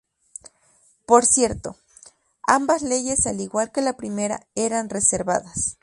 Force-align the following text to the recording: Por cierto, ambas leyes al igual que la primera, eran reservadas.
Por 1.05 1.27
cierto, 1.27 1.75
ambas 2.47 2.81
leyes 2.81 3.27
al 3.27 3.39
igual 3.39 3.71
que 3.71 3.83
la 3.83 3.97
primera, 3.97 4.47
eran 4.55 4.89
reservadas. 4.89 5.77